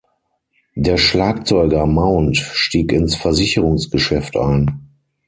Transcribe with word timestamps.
Der 0.73 0.97
Schlagzeuger 0.97 1.85
Mount 1.85 2.35
stieg 2.37 2.91
ins 2.91 3.13
Versicherungsgeschäft 3.15 4.35
ein. 4.35 4.89